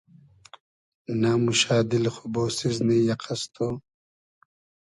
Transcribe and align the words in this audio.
نئموشۂ 1.21 1.77
دیل 1.89 2.05
خو 2.15 2.25
بۉسیزنی 2.33 2.97
یئقئس 3.09 3.41
تو؟ 3.53 3.67